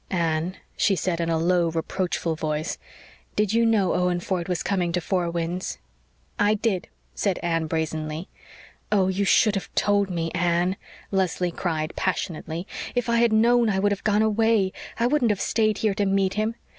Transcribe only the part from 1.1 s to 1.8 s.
in a low,